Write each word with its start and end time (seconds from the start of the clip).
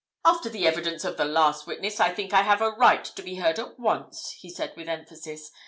"After 0.25 0.49
the 0.49 0.65
evidence 0.65 1.05
of 1.05 1.17
the 1.17 1.25
last 1.25 1.67
witness, 1.67 1.99
I 1.99 2.11
think 2.11 2.33
I 2.33 2.41
have 2.41 2.59
a 2.59 2.71
right 2.71 3.05
to 3.05 3.21
be 3.21 3.35
heard 3.35 3.59
at 3.59 3.77
once!" 3.77 4.31
he 4.39 4.49
said 4.49 4.73
with 4.75 4.89
emphasis. 4.89 5.51